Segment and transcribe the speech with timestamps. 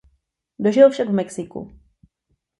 [0.63, 1.61] Dožil však v Mexiku.